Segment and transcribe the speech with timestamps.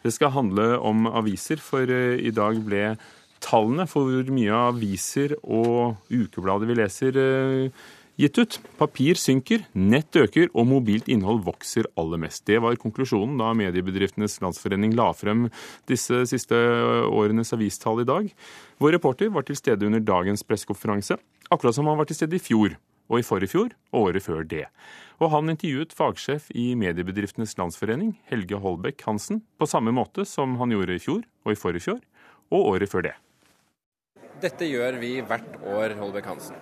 [0.00, 2.94] Det skal handle om aviser, for i dag ble
[3.44, 7.18] tallene for hvor mye aviser og ukeblader vi leser,
[8.20, 8.58] gitt ut.
[8.80, 12.44] Papir synker, nett øker og mobilt innhold vokser aller mest.
[12.48, 15.48] Det var konklusjonen da Mediebedriftenes Landsforening la frem
[15.88, 16.58] disse siste
[17.08, 18.28] årenes avistall i dag.
[18.80, 21.16] Vår reporter var til stede under dagens pressekonferanse,
[21.50, 22.76] akkurat som han var til stede i fjor
[23.10, 24.66] og i forrige fjor og året før det.
[25.20, 30.70] Og han intervjuet fagsjef i Mediebedriftenes Landsforening, Helge Holbæk Hansen, på samme måte som han
[30.72, 31.98] gjorde i fjor og i forrige fjor
[32.54, 33.16] og året før det.
[34.40, 36.56] Dette gjør vi hvert år, Holbæk Hansen.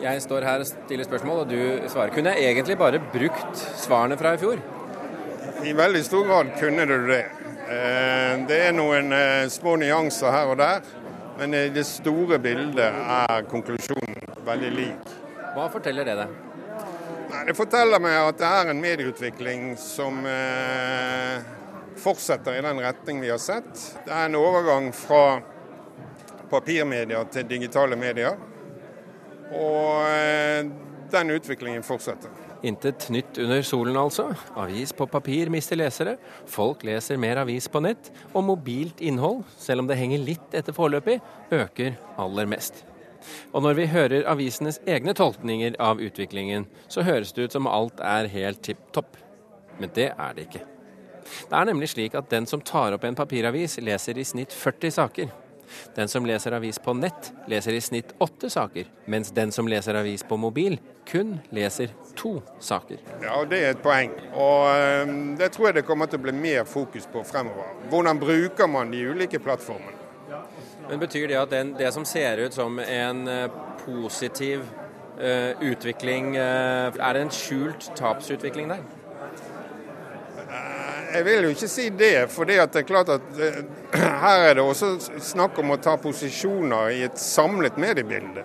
[0.00, 2.14] Jeg står her og stiller spørsmål, og du svarer.
[2.14, 4.62] Kunne jeg egentlig bare brukt svarene fra i fjor?
[5.64, 7.24] I veldig stor grad kunne du det.
[8.48, 9.12] Det er noen
[9.52, 10.80] små nyanser her og der,
[11.38, 14.16] men i det store bildet er konklusjonen
[14.48, 15.14] veldig lik.
[15.54, 16.28] Hva forteller det deg?
[17.46, 20.22] Det forteller meg at det er en medieutvikling som
[22.04, 23.72] fortsetter i den retning vi har sett.
[24.06, 25.40] Det er en overgang fra
[26.50, 28.38] papirmedier til digitale medier.
[29.54, 30.02] Og
[31.14, 32.32] den utviklingen fortsetter.
[32.64, 34.30] Intet nytt under solen, altså.
[34.56, 36.16] Avis på papir mister lesere.
[36.48, 38.08] Folk leser mer avis på nett.
[38.32, 41.20] Og mobilt innhold, selv om det henger litt etter foreløpig,
[41.52, 42.86] øker aller mest.
[43.52, 48.00] Og når vi hører avisenes egne tolkninger av utviklingen, så høres det ut som alt
[48.04, 49.16] er helt tipp topp.
[49.78, 50.64] Men det er det ikke.
[51.24, 54.94] Det er nemlig slik at den som tar opp en papiravis, leser i snitt 40
[54.98, 55.32] saker.
[55.96, 59.96] Den som leser avis på nett, leser i snitt åtte saker, mens den som leser
[59.98, 60.76] avis på mobil,
[61.08, 63.00] kun leser to saker.
[63.22, 64.12] Ja, Det er et poeng.
[64.36, 67.72] Og det tror jeg det kommer til å bli mer fokus på fremover.
[67.90, 70.03] Hvordan bruker man de ulike plattformene?
[70.88, 73.28] Men Betyr det at den, det som ser ut som en
[73.84, 74.64] positiv
[75.16, 78.84] uh, utvikling, uh, er det en skjult tapsutvikling der?
[81.14, 83.26] Jeg vil jo ikke si det, for det er klart at
[84.24, 88.42] her er det også snakk om å ta posisjoner i et samlet mediebilde.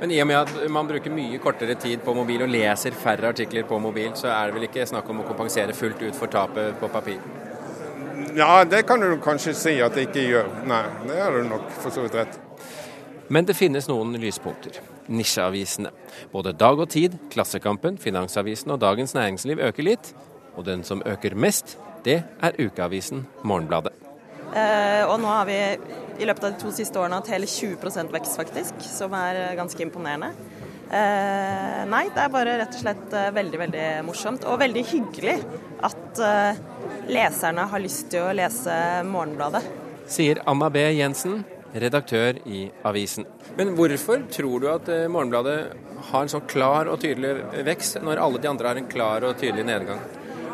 [0.00, 3.30] Men i og med at man bruker mye kortere tid på mobil og leser færre
[3.30, 6.32] artikler på mobil, så er det vel ikke snakk om å kompensere fullt ut for
[6.32, 7.22] tapet på papir?
[8.36, 10.50] Ja, det kan du kanskje si at det ikke gjør.
[10.68, 12.38] Nei, det har du nok for så vidt rett
[13.28, 14.78] Men det finnes noen lyspunkter.
[15.08, 15.90] Nisjeavisene.
[16.32, 20.12] Både Dag og Tid, Klassekampen, Finansavisen og Dagens Næringsliv øker litt.
[20.56, 23.92] Og den som øker mest, det er ukeavisen Morgenbladet.
[24.48, 25.58] Eh, og nå har vi
[26.18, 29.82] i løpet av de to siste årene hatt hele 20% vekst, faktisk, som er ganske
[29.84, 30.32] imponerende.
[30.88, 35.36] Eh, nei, det er bare rett og slett veldig, veldig morsomt og veldig hyggelig
[35.84, 36.60] at eh,
[37.12, 38.74] leserne har lyst til å lese
[39.08, 39.62] Morgenbladet.
[40.08, 40.86] Sier Amma B.
[40.96, 41.42] Jensen,
[41.76, 43.28] redaktør i avisen.
[43.58, 45.58] Men hvorfor tror du at Morgenbladet
[46.08, 47.34] har en så klar og tydelig
[47.66, 50.00] vekst, når alle de andre har en klar og tydelig nedgang?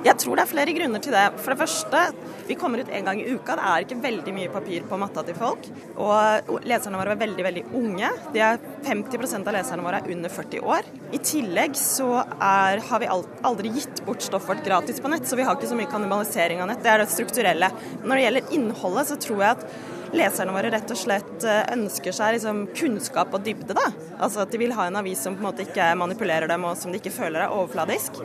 [0.05, 1.23] Jeg tror det er flere grunner til det.
[1.41, 2.01] For det første,
[2.45, 3.55] vi kommer ut en gang i uka.
[3.57, 5.65] Det er ikke veldig mye papir på matta til folk.
[5.97, 8.11] Og leserne våre er veldig, veldig unge.
[8.35, 10.91] De er 50 av leserne våre er under 40 år.
[11.17, 15.39] I tillegg så er, har vi aldri gitt bort stoffet vårt gratis på nett, så
[15.41, 16.85] vi har ikke så mye kannibalisering av nett.
[16.85, 17.71] Det er det strukturelle.
[18.05, 22.37] Når det gjelder innholdet, så tror jeg at leserne våre rett og slett ønsker seg
[22.37, 23.73] liksom kunnskap og dybde.
[23.73, 23.89] da.
[24.19, 26.77] Altså at De vil ha en avis som på en måte ikke manipulerer dem, og
[26.77, 28.21] som de ikke føler er overfladisk.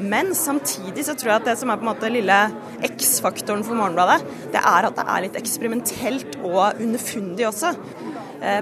[0.00, 2.38] Men samtidig så tror jeg at det som er på en måte lille
[2.90, 4.24] X-faktoren for Morgenbladet,
[4.54, 7.74] det er at det er litt eksperimentelt og underfundig også.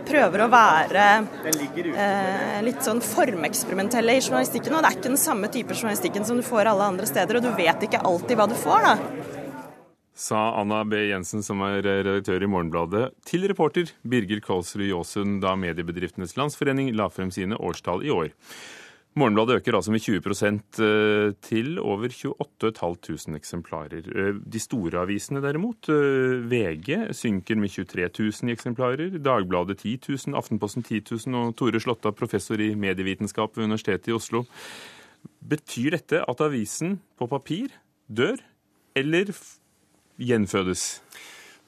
[0.08, 1.02] Prøver å være
[1.46, 4.74] eh, litt sånn formeksperimentelle i journalistikken.
[4.74, 7.46] Og det er ikke den samme type journalistikken som du får alle andre steder, og
[7.46, 9.36] du vet ikke alltid hva du får, da.
[10.18, 10.98] Sa Anna B.
[11.12, 17.06] Jensen, som er redaktør i Morgenbladet, til reporter Birger Kolsrud Jåsund da Mediebedriftenes Landsforening la
[17.14, 18.32] frem sine årstall i år.
[19.18, 20.78] Morgenbladet øker altså med 20%
[21.42, 24.02] til over 28 eksemplarer.
[24.38, 28.08] De store avisene derimot, VG, synker med 23
[28.42, 29.18] 000 eksemplarer.
[29.18, 34.16] Dagbladet 10 000, Aftenposten 10 000 og Tore Slåtta, professor i medievitenskap ved Universitetet i
[34.16, 34.44] Oslo.
[35.48, 37.74] Betyr dette at avisen på papir
[38.08, 38.38] dør,
[38.94, 39.34] eller
[40.18, 41.02] gjenfødes?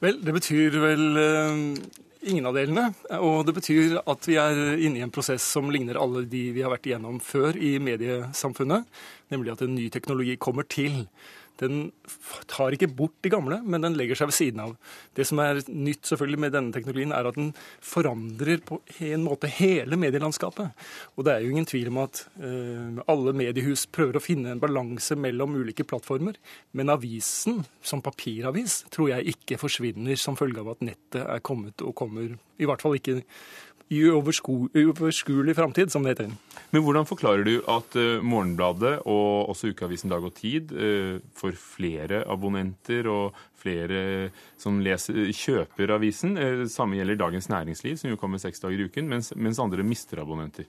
[0.01, 1.05] Vel, det betyr vel
[2.21, 2.91] Ingen av delene.
[3.25, 6.61] Og det betyr at vi er inne i en prosess som ligner alle de vi
[6.61, 8.85] har vært igjennom før i mediesamfunnet.
[9.33, 11.07] Nemlig at en ny teknologi kommer til.
[11.61, 11.91] Den
[12.51, 14.75] tar ikke bort de gamle, men den legger seg ved siden av.
[15.17, 17.53] Det som er nytt selvfølgelig med denne teknologien, er at den
[17.85, 18.81] forandrer på
[19.11, 20.73] en måte hele medielandskapet.
[21.17, 24.63] Og det er jo ingen tvil om at eh, alle mediehus prøver å finne en
[24.63, 26.39] balanse mellom ulike plattformer.
[26.77, 31.85] Men avisen som papiravis tror jeg ikke forsvinner som følge av at nettet er kommet
[31.85, 33.21] og kommer, i hvert fall ikke
[33.91, 36.31] i uoverskuelig framtid, som det heter.
[36.71, 41.57] Men hvordan forklarer du at uh, Morgenbladet og også ukeavisen Dag og Tid uh, får
[41.59, 46.39] flere abonnenter og flere som leser, kjøper avisen?
[46.73, 50.23] Samme gjelder Dagens Næringsliv, som jo kommer seks dager i uken, mens, mens, andre mister
[50.23, 50.65] abonnenter.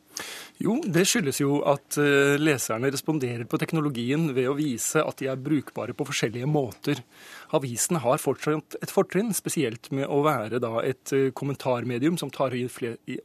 [0.59, 1.95] Jo, det skyldes jo at
[2.41, 6.99] leserne responderer på teknologien ved å vise at de er brukbare på forskjellige måter.
[7.55, 12.51] Avisen har fortsatt et fortrinn, spesielt med å være da et kommentarmedium som tar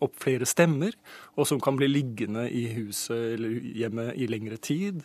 [0.05, 0.95] opp flere stemmer,
[1.37, 5.03] og som kan bli liggende i huset eller hjemmet i lengre tid.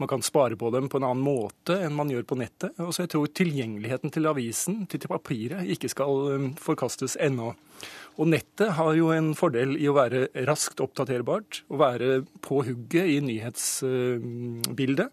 [0.00, 2.78] Man kan spare på dem på en annen måte enn man gjør på nettet.
[2.80, 7.52] Og så jeg tror tilgjengeligheten til avisen, til papiret, ikke skal um, forkastes ennå.
[8.20, 13.12] Og nettet har jo en fordel i å være raskt oppdaterbart, å være på hugget
[13.12, 15.08] i nyhetsbildet.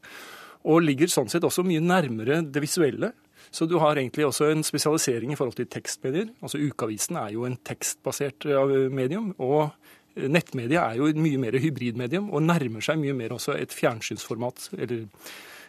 [0.67, 3.13] Og ligger sånn sett også mye nærmere det visuelle.
[3.51, 6.31] Så du har egentlig også en spesialisering i forhold til tekstmedier.
[6.41, 8.45] Altså Ukeavisen er jo en tekstbasert
[8.91, 9.33] medium.
[9.37, 9.71] og
[10.17, 14.69] Nettmedia er jo et mye mer hybridmedium og nærmer seg mye mer også et fjernsynsformat.
[14.77, 15.05] eller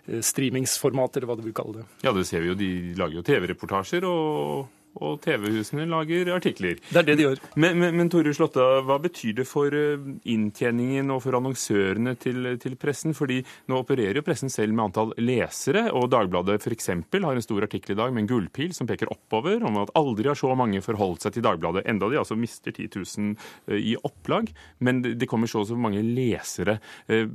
[0.09, 1.87] eh, streamingsformat, eller hva du vil kalle det.
[2.07, 2.57] Ja, det ser vi jo.
[2.59, 6.79] De lager jo TV-reportasjer, og og TV-husene lager artikler.
[6.89, 7.41] Det er det de gjør.
[7.61, 12.51] Men, men, men Tore Slåtta, hva betyr det for eh, inntjeningen og for annonsørene til,
[12.63, 13.15] til, pressen?
[13.17, 13.41] Fordi
[13.71, 16.91] nå opererer jo pressen selv med antall lesere, og Dagbladet f.eks.
[16.91, 20.31] har en stor artikkel i dag med en gullpil som peker oppover, om at aldri
[20.31, 23.35] har så mange forholdt seg til Dagbladet, enda de altså mister 10 000
[23.69, 24.51] eh, i opplag.
[24.85, 26.79] Men det kommer så og så mange lesere.
[27.11, 27.27] Eh,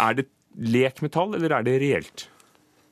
[0.00, 0.28] er det
[0.58, 2.28] lek med tall, eller er det reelt?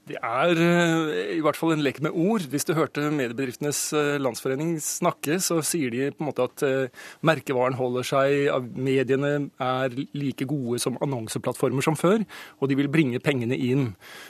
[0.07, 2.45] Det er eh, i hvert fall en lek med ord.
[2.47, 7.09] Hvis du hørte Mediebedriftenes eh, Landsforening snakke, så sier de på en måte at eh,
[7.27, 12.23] merkevaren holder seg, mediene er like gode som annonseplattformer som før,
[12.61, 13.89] og de vil bringe pengene inn,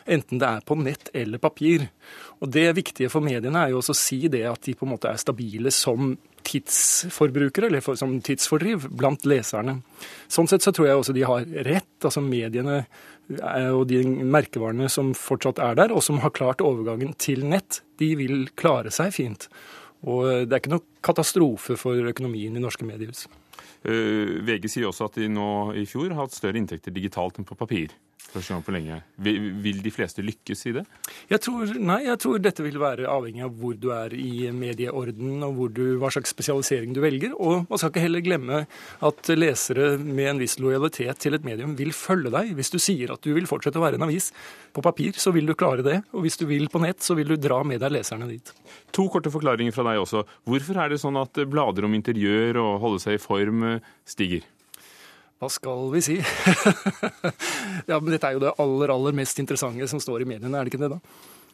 [0.08, 1.90] enten det er på nett eller papir.
[2.40, 4.94] Og Det viktige for mediene er jo også å si det at de på en
[4.94, 6.14] måte er stabile som
[6.46, 9.80] tidsforbrukere, eller for, som tidsfordriv, blant leserne.
[10.32, 11.92] Sånn sett så tror jeg også de har rett.
[12.02, 12.84] altså Mediene
[13.74, 18.12] og de merkevarene som fortsatt er der, og som har klart overgangen til nett, de
[18.18, 19.48] vil klare seg fint.
[20.06, 23.26] Og det er ikke noe katastrofe for økonomien i norske mediehus.
[23.86, 27.46] Uh, VG sier også at de nå i fjor har hatt større inntekter digitalt enn
[27.48, 27.94] på papir.
[28.36, 28.96] Første gang på lenge.
[29.22, 30.82] Vil, de fleste lykkes i det?
[31.30, 35.44] Jeg tror, nei, jeg tror dette vil være avhengig av hvor du er i medieorden
[35.46, 37.36] og du, hva slags spesialisering du velger.
[37.36, 38.62] Og man skal ikke heller glemme
[39.08, 42.52] at lesere med en viss lojalitet til et medium vil følge deg.
[42.58, 44.32] Hvis du sier at du vil fortsette å være en avis
[44.76, 46.00] på papir, så vil du klare det.
[46.12, 48.52] Og hvis du vil på nett, så vil du dra med deg leserne dit.
[48.96, 50.26] To korte forklaringer fra deg også.
[50.48, 53.64] Hvorfor er det sånn at blader om interiør og holde seg i form
[54.08, 54.44] stiger?
[55.36, 56.14] Hva skal vi si?
[57.90, 60.64] ja, men Dette er jo det aller aller mest interessante som står i mediene, er
[60.64, 61.00] det ikke det da?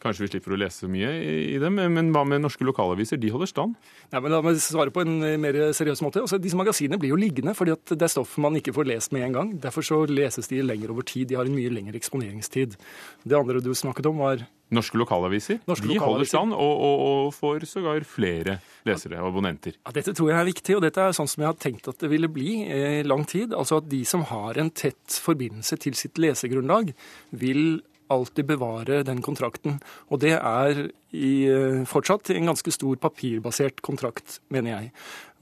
[0.03, 1.11] Kanskje vi slipper å lese mye
[1.55, 3.19] i dem, men hva med norske lokalaviser?
[3.21, 3.77] De holder stand?
[4.11, 6.23] Ja, men La meg svare på en eh, mer seriøs måte.
[6.23, 9.15] Altså, disse magasinene blir jo liggende fordi at det er stoff man ikke får lest
[9.15, 9.53] med en gang.
[9.63, 11.29] Derfor så leses de lenger over tid.
[11.31, 12.75] De har en mye lengre eksponeringstid.
[13.23, 15.59] Det andre du snakket om, var Norske lokalaviser.
[15.69, 16.09] Norske de lokalaviser.
[16.09, 18.57] holder stand og, og, og får sågar flere
[18.87, 19.77] lesere og abonnenter.
[19.77, 22.01] Ja, dette tror jeg er viktig, og dette er sånn som jeg har tenkt at
[22.01, 23.53] det ville bli i eh, lang tid.
[23.53, 26.93] Altså at de som har en tett forbindelse til sitt lesegrunnlag,
[27.37, 29.79] vil alltid bevare den kontrakten.
[30.09, 34.91] Og det er i, eh, fortsatt en ganske stor papirbasert kontrakt, mener jeg.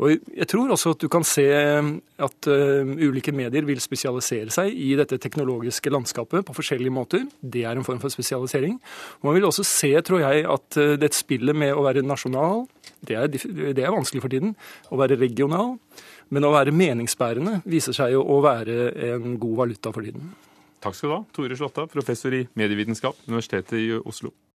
[0.01, 4.73] Og jeg tror også at du kan se at uh, ulike medier vil spesialisere seg
[4.73, 7.27] i dette teknologiske landskapet på forskjellige måter.
[7.39, 8.79] Det er en form for spesialisering.
[9.21, 12.65] Og man vil også se, tror jeg, at uh, det spillet med å være nasjonal,
[13.05, 14.55] det er, det er vanskelig for tiden.
[14.89, 15.75] Å være regional.
[16.33, 20.31] Men å være meningsbærende viser seg jo å være en god valuta for tiden.
[20.81, 24.31] Takk skal du ha, Tore Slåtta, professor i medievitenskap, Universitetet i Oslo.